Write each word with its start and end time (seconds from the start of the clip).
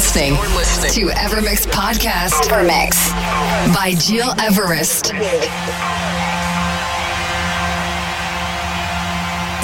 Listening 0.00 0.32
to 0.32 1.12
Evermix 1.12 1.66
Podcast. 1.66 2.48
Evermix 2.48 3.10
by 3.74 3.92
Gil 4.08 4.30
Everest. 4.40 5.12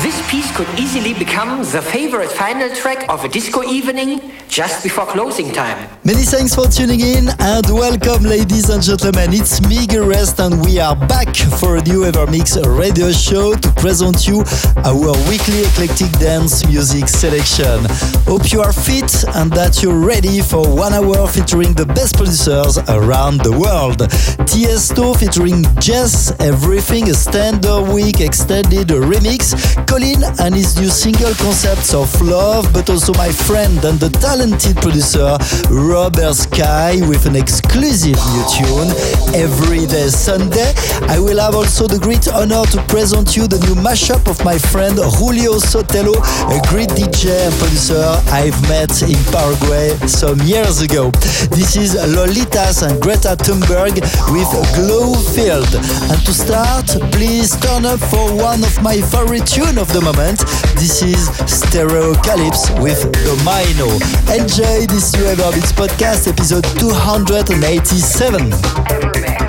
This 0.03 0.31
piece 0.31 0.55
could 0.55 0.69
easily 0.79 1.15
become 1.15 1.61
the 1.61 1.81
favorite 1.81 2.31
final 2.31 2.69
track 2.77 3.09
of 3.09 3.25
a 3.25 3.29
disco 3.31 3.63
evening 3.63 4.21
just 4.57 4.83
before 4.83 5.05
closing 5.05 5.53
time. 5.53 5.77
Many 6.03 6.23
thanks 6.23 6.55
for 6.55 6.67
tuning 6.67 7.01
in 7.01 7.29
and 7.41 7.67
welcome, 7.69 8.23
ladies 8.23 8.71
and 8.71 8.83
gentlemen. 8.83 9.35
It's 9.35 9.61
me, 9.69 9.85
Rest, 9.99 10.41
and 10.41 10.65
we 10.65 10.81
are 10.81 10.97
back 10.97 11.37
for 11.61 11.77
a 11.77 11.83
new 11.83 12.11
Evermix 12.11 12.57
radio 12.65 13.13
show 13.13 13.55
to 13.55 13.71
present 13.73 14.27
you 14.27 14.45
our 14.83 15.13
weekly 15.29 15.61
eclectic 15.61 16.11
dance 16.13 16.67
music 16.67 17.07
selection. 17.07 17.85
Hope 18.25 18.51
you 18.51 18.63
are 18.63 18.73
fit 18.73 19.13
and 19.35 19.53
that 19.53 19.83
you're 19.83 20.01
ready 20.01 20.41
for 20.41 20.65
one 20.75 20.95
hour 20.95 21.29
featuring 21.29 21.75
the 21.75 21.85
best 21.85 22.17
producers 22.17 22.79
around 22.89 23.43
the 23.43 23.53
world. 23.53 24.09
Tiesto 24.49 25.15
featuring 25.19 25.65
Jess, 25.79 26.33
Everything, 26.41 27.11
a 27.11 27.15
standard 27.15 27.93
week 27.93 28.21
extended 28.21 28.89
remix. 28.89 29.53
Colin 29.87 30.25
and 30.41 30.55
his 30.55 30.81
new 30.81 30.89
single 30.89 31.35
concepts 31.35 31.93
of 31.93 32.09
love, 32.23 32.73
but 32.73 32.89
also 32.89 33.13
my 33.15 33.31
friend 33.31 33.85
and 33.85 34.01
the 34.01 34.09
talented 34.47 34.77
producer 34.77 35.37
Robert 35.71 36.35
Sky 36.35 37.01
with 37.09 37.27
an 37.27 37.35
exclusive 37.35 38.15
new 38.15 38.45
tune 38.55 38.91
every 39.35 39.87
day 39.87 40.09
Sunday. 40.09 40.73
I 41.09 41.19
will 41.19 41.41
have 41.41 41.55
also 41.55 41.87
the 41.89 41.99
great 41.99 42.29
honor 42.29 42.63
to 42.71 42.79
present 42.87 43.37
you 43.37 43.49
the 43.49 43.59
new 43.67 43.75
mashup 43.83 44.29
of 44.31 44.43
my 44.45 44.57
friend 44.57 44.99
Julio 45.19 45.59
Sotelo, 45.59 46.15
a 46.47 46.61
great 46.71 46.91
DJ 46.91 47.47
and 47.47 47.55
producer 47.59 47.99
I've 48.31 48.61
met 48.69 49.03
in 49.03 49.19
Paraguay 49.35 49.97
some 50.07 50.39
years 50.43 50.81
ago. 50.81 51.11
This 51.51 51.77
is 51.77 51.97
Lolitas 51.97 52.87
and 52.87 53.03
Greta 53.03 53.35
Thunberg 53.35 53.99
with 54.31 54.51
Glowfield. 54.79 55.75
And 56.07 56.21
to 56.25 56.33
start, 56.33 56.87
please 57.11 57.57
turn 57.59 57.85
up 57.85 57.99
for 57.99 58.31
one 58.37 58.63
of 58.63 58.81
my 58.83 59.01
favorite 59.01 59.47
tunes 59.47 59.79
of 59.79 59.93
the 59.93 60.01
moment. 60.01 60.39
This 60.79 61.03
is 61.03 61.29
Stereocalypse 61.51 62.71
with 62.81 63.03
Domino. 63.27 63.91
Enjoy 64.37 64.85
this 64.87 65.17
new 65.17 65.27
podcast 65.73 66.29
episode 66.29 66.65
287. 66.79 69.46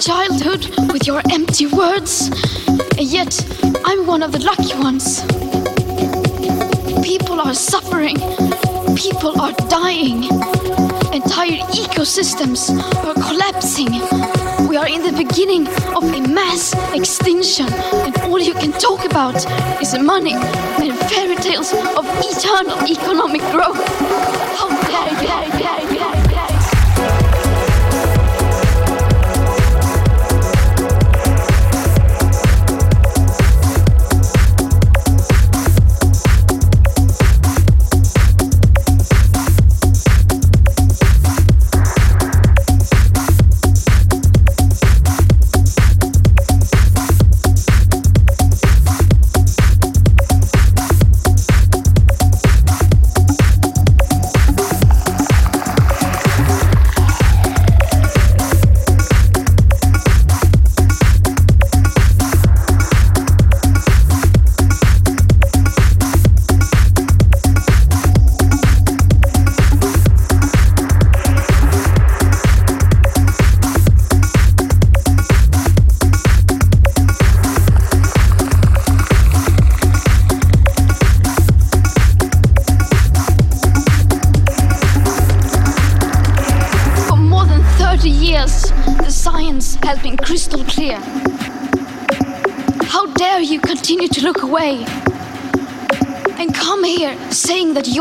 Childhood 0.00 0.66
with 0.92 1.06
your 1.06 1.20
empty 1.30 1.66
words, 1.66 2.30
and 2.68 3.06
yet 3.06 3.32
I'm 3.84 4.06
one 4.06 4.22
of 4.22 4.32
the 4.32 4.38
lucky 4.38 4.74
ones. 4.78 5.22
People 7.04 7.40
are 7.40 7.54
suffering, 7.54 8.16
people 8.96 9.38
are 9.40 9.52
dying, 9.68 10.24
entire 11.12 11.60
ecosystems 11.76 12.70
are 13.04 13.14
collapsing. 13.14 14.59
We 14.70 14.76
are 14.76 14.86
in 14.86 15.02
the 15.02 15.10
beginning 15.10 15.66
of 15.96 16.04
a 16.04 16.20
mass 16.28 16.72
extinction, 16.94 17.66
and 18.06 18.16
all 18.30 18.38
you 18.38 18.54
can 18.54 18.70
talk 18.70 19.04
about 19.04 19.34
is 19.82 19.98
money 19.98 20.34
and 20.34 20.96
fairy 21.10 21.34
tales 21.34 21.72
of 21.72 22.06
eternal 22.20 22.78
economic 22.88 23.40
growth. 23.50 23.84
How 24.56 24.68
dare 24.86 26.14
you? 26.14 26.19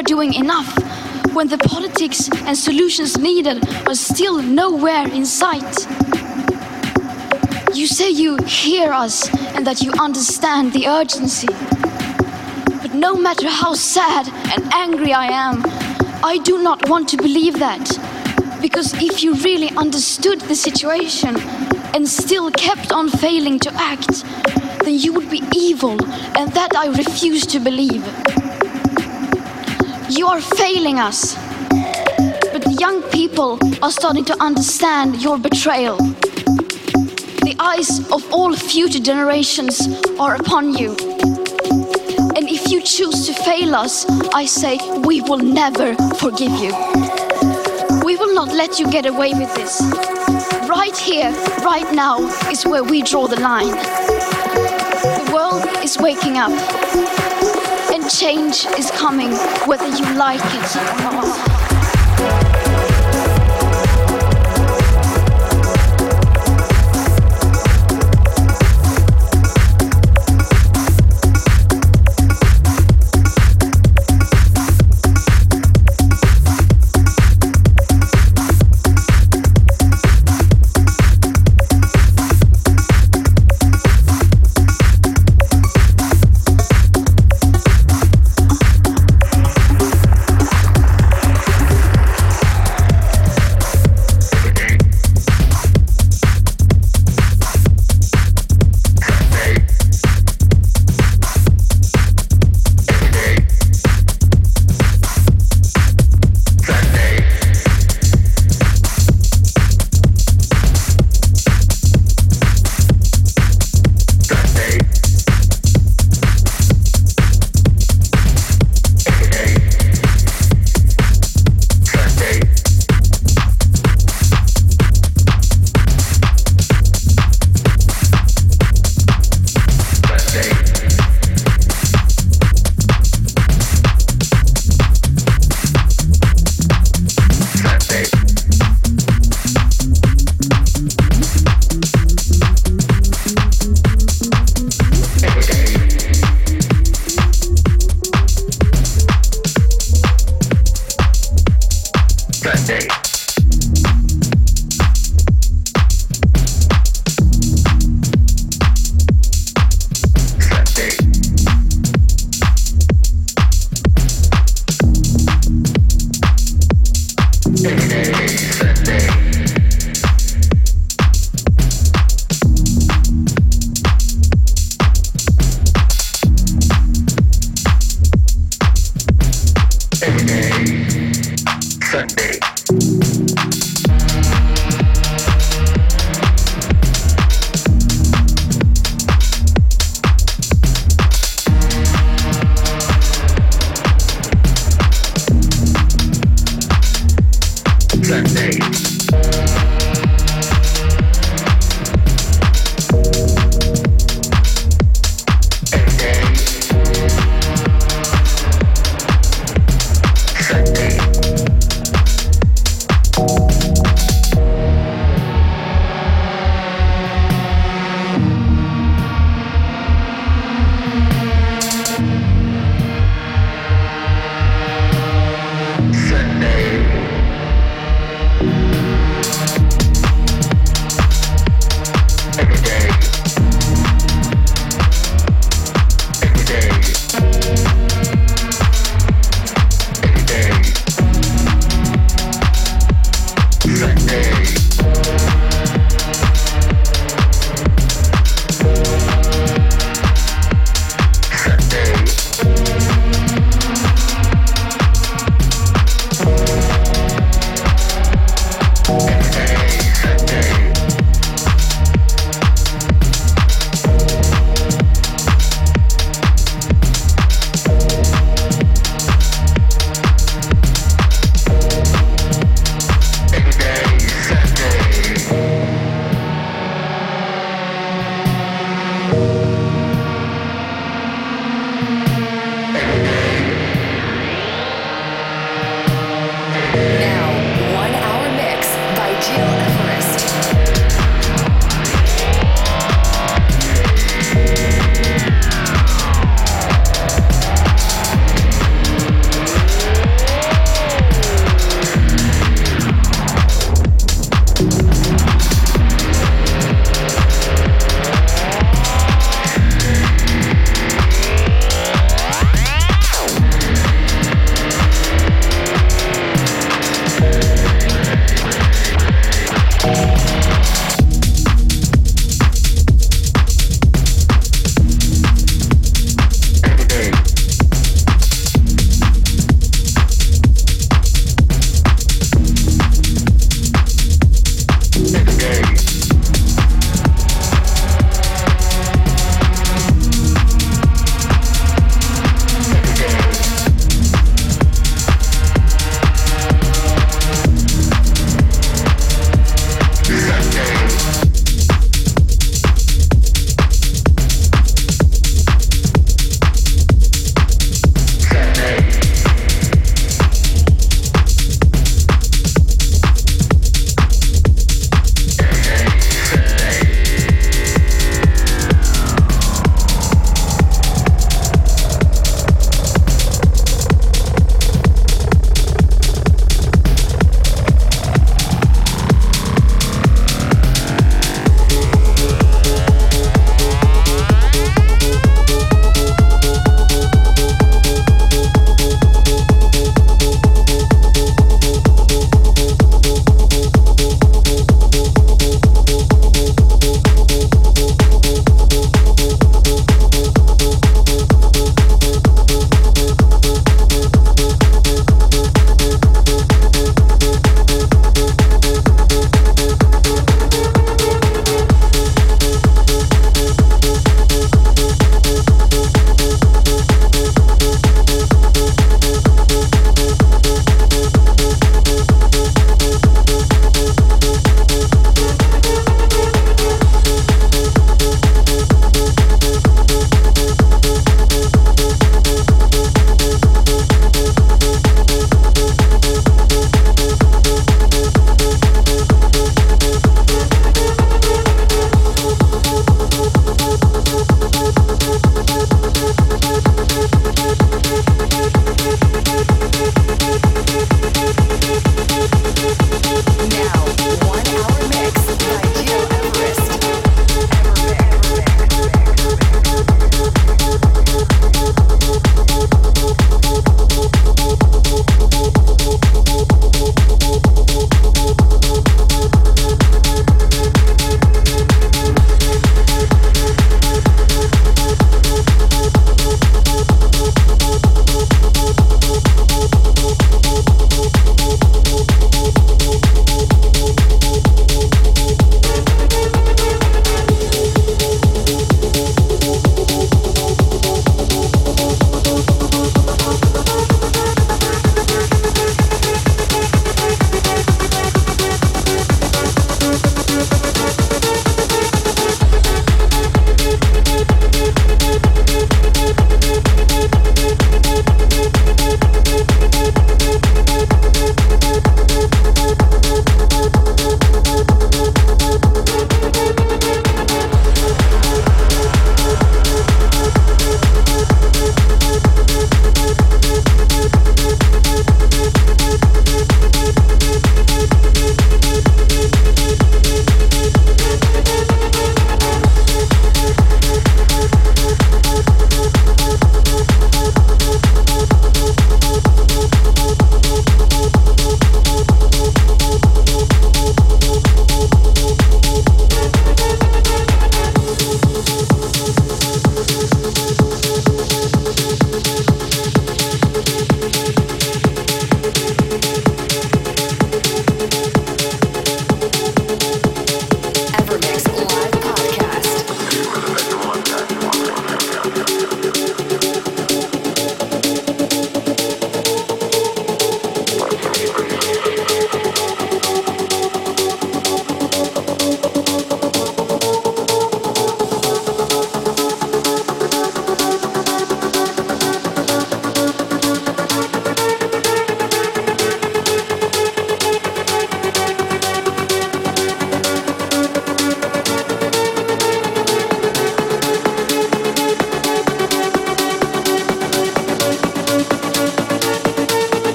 You're 0.00 0.16
doing 0.16 0.32
enough 0.32 0.72
when 1.34 1.48
the 1.48 1.58
politics 1.58 2.30
and 2.46 2.56
solutions 2.56 3.18
needed 3.18 3.62
are 3.86 3.94
still 3.94 4.40
nowhere 4.40 5.06
in 5.08 5.26
sight. 5.26 5.86
You 7.74 7.86
say 7.86 8.08
you 8.08 8.38
hear 8.46 8.92
us 8.92 9.28
and 9.54 9.66
that 9.66 9.82
you 9.82 9.92
understand 10.00 10.72
the 10.72 10.86
urgency. 10.88 11.48
But 12.80 12.94
no 12.94 13.14
matter 13.14 13.48
how 13.50 13.74
sad 13.74 14.28
and 14.54 14.72
angry 14.72 15.12
I 15.12 15.26
am, 15.26 15.62
I 16.24 16.38
do 16.44 16.62
not 16.62 16.88
want 16.88 17.10
to 17.10 17.18
believe 17.18 17.58
that. 17.58 17.86
Because 18.62 18.94
if 19.02 19.22
you 19.22 19.34
really 19.34 19.70
understood 19.76 20.40
the 20.42 20.56
situation 20.56 21.36
and 21.94 22.08
still 22.08 22.50
kept 22.52 22.90
on 22.90 23.10
failing 23.10 23.58
to 23.58 23.70
act, 23.74 24.24
then 24.82 24.94
you 24.94 25.12
would 25.12 25.28
be 25.28 25.42
evil, 25.54 26.02
and 26.38 26.50
that 26.52 26.74
I 26.74 26.86
refuse 26.86 27.44
to 27.46 27.60
believe. 27.60 28.02
You 30.10 30.26
are 30.26 30.40
failing 30.40 30.98
us. 30.98 31.36
But 32.52 32.80
young 32.80 33.00
people 33.10 33.60
are 33.80 33.92
starting 33.92 34.24
to 34.24 34.42
understand 34.42 35.22
your 35.22 35.38
betrayal. 35.38 35.98
The 35.98 37.54
eyes 37.60 38.00
of 38.10 38.28
all 38.32 38.54
future 38.56 38.98
generations 38.98 39.80
are 40.18 40.34
upon 40.34 40.74
you. 40.74 40.96
And 42.34 42.48
if 42.48 42.72
you 42.72 42.82
choose 42.82 43.24
to 43.26 43.32
fail 43.32 43.76
us, 43.76 44.04
I 44.34 44.46
say 44.46 44.78
we 44.98 45.20
will 45.20 45.38
never 45.38 45.94
forgive 46.16 46.52
you. 46.58 46.72
We 48.04 48.16
will 48.16 48.34
not 48.34 48.48
let 48.48 48.80
you 48.80 48.90
get 48.90 49.06
away 49.06 49.32
with 49.34 49.54
this. 49.54 49.80
Right 50.68 50.96
here, 50.96 51.30
right 51.64 51.88
now, 51.94 52.18
is 52.50 52.66
where 52.66 52.82
we 52.82 53.02
draw 53.02 53.28
the 53.28 53.38
line. 53.38 53.70
The 55.18 55.30
world 55.32 55.64
is 55.84 55.96
waking 55.98 56.36
up, 56.36 56.50
change 58.10 58.66
is 58.76 58.90
coming 58.90 59.30
whether 59.66 59.86
you 59.86 60.04
like 60.16 60.40
it 60.42 60.76
or 60.76 61.12
not. 61.12 61.59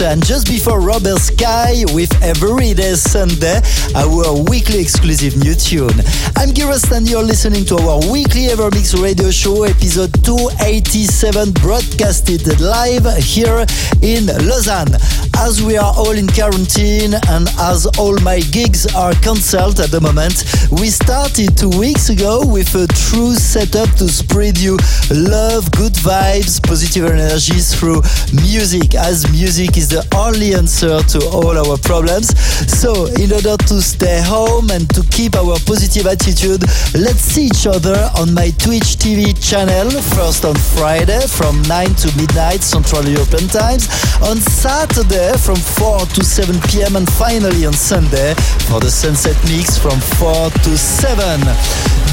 And 0.00 0.24
just 0.24 0.46
before 0.46 0.80
Robert 0.80 1.18
Sky 1.18 1.82
with 1.92 2.12
Everyday 2.22 2.94
Sunday, 2.94 3.60
our 3.96 4.42
weekly 4.48 4.78
exclusive 4.80 5.36
new 5.36 5.54
tune. 5.54 5.90
I'm 6.36 6.50
Gil 6.50 6.68
Everest 6.68 6.92
and 6.92 7.08
you're 7.08 7.22
listening 7.22 7.64
to 7.66 7.76
our 7.78 7.98
weekly 8.12 8.46
EverMix 8.46 9.00
radio 9.02 9.30
show, 9.30 9.64
episode 9.64 10.12
287, 10.22 11.52
broadcasted 11.52 12.60
live 12.60 13.06
here 13.16 13.66
in 14.00 14.26
Lausanne. 14.46 15.27
As 15.40 15.62
we 15.62 15.76
are 15.76 15.94
all 15.96 16.10
in 16.10 16.26
quarantine 16.26 17.14
and 17.28 17.48
as 17.60 17.86
all 17.96 18.18
my 18.18 18.40
gigs 18.50 18.92
are 18.94 19.14
cancelled 19.14 19.78
at 19.78 19.90
the 19.90 20.00
moment, 20.00 20.44
we 20.80 20.90
started 20.90 21.56
two 21.56 21.70
weeks 21.78 22.10
ago 22.10 22.44
with 22.44 22.74
a 22.74 22.86
true 23.08 23.34
setup 23.34 23.88
to 23.96 24.08
spread 24.08 24.58
you 24.58 24.76
love, 25.10 25.70
good 25.72 25.94
vibes, 25.94 26.60
positive 26.60 27.06
energies 27.06 27.72
through 27.72 28.02
music, 28.34 28.94
as 28.96 29.30
music 29.30 29.78
is 29.78 29.88
the 29.88 30.04
only 30.16 30.54
answer 30.54 31.00
to 31.06 31.24
all 31.30 31.56
our 31.56 31.78
problems. 31.78 32.34
So, 32.68 33.06
in 33.06 33.32
order 33.32 33.56
to 33.56 33.80
stay 33.80 34.20
home 34.20 34.70
and 34.70 34.90
to 34.90 35.02
keep 35.10 35.36
our 35.36 35.56
positive 35.64 36.06
attitude, 36.06 36.62
let's 36.98 37.22
see 37.22 37.46
each 37.46 37.66
other 37.66 38.10
on 38.18 38.34
my 38.34 38.50
Twitch 38.58 38.98
TV 38.98 39.32
channel, 39.38 39.88
first 40.18 40.44
on 40.44 40.56
Friday 40.76 41.20
from 41.26 41.62
9 41.62 41.94
to 41.94 42.08
midnight 42.18 42.60
Central 42.60 43.06
European 43.06 43.48
Times, 43.48 43.86
on 44.20 44.36
Saturday 44.42 45.27
from 45.36 45.56
4 45.56 45.98
to 45.98 46.24
7 46.24 46.60
pm, 46.70 46.96
and 46.96 47.08
finally 47.12 47.66
on 47.66 47.72
Sunday 47.72 48.34
for 48.70 48.80
the 48.80 48.90
Sunset 48.90 49.36
Mix 49.44 49.76
from 49.76 49.98
4 50.16 50.50
to 50.50 50.78
7. 50.78 51.40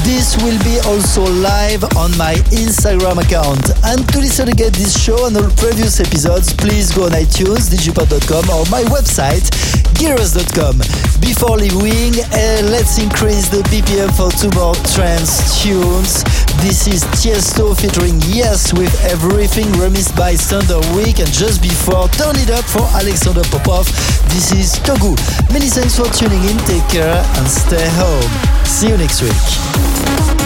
This 0.04 0.36
will 0.42 0.58
be 0.62 0.78
also 0.86 1.22
live 1.22 1.82
on 1.96 2.16
my 2.18 2.34
Instagram 2.52 3.18
account. 3.22 3.70
And 3.84 4.06
to 4.10 4.18
listen 4.18 4.48
again 4.48 4.72
this 4.72 4.94
show 4.94 5.26
and 5.26 5.36
all 5.36 5.50
previous 5.56 5.98
episodes, 6.00 6.52
please 6.52 6.92
go 6.92 7.06
on 7.06 7.12
iTunes, 7.12 7.70
digipod.com 7.70 8.50
or 8.50 8.66
my 8.70 8.82
website, 8.90 9.50
gileverest.com. 9.96 10.78
Before 11.20 11.56
leaving, 11.56 12.20
uh, 12.20 12.62
let's 12.70 12.98
increase 12.98 13.48
the 13.48 13.62
BPM 13.72 14.12
for 14.16 14.30
two 14.30 14.50
more 14.56 14.74
trance 14.94 15.62
tunes. 15.62 16.24
This 16.62 16.86
is 16.86 17.04
Tiesto 17.18 17.76
featuring 17.76 18.20
JES 18.20 18.74
with 18.74 18.92
Everything 19.04 19.66
remixed 19.80 20.16
by 20.16 20.34
Thunder 20.36 20.80
Week 20.94 21.18
and 21.18 21.32
just 21.32 21.62
before 21.62 22.08
Turn 22.08 22.36
It 22.36 22.50
Up 22.50 22.64
for 22.64 22.82
Alexander 22.94 23.44
Popov. 23.50 23.86
This 24.32 24.52
is 24.52 24.78
Togu. 24.80 25.16
Many 25.52 25.68
thanks 25.68 25.96
for 25.96 26.06
tuning 26.12 26.42
in, 26.44 26.58
take 26.64 26.86
care 26.88 27.22
and 27.36 27.46
stay 27.48 27.86
home. 27.96 28.30
See 28.64 28.88
you 28.88 28.96
next 28.96 29.22
week. 29.22 30.45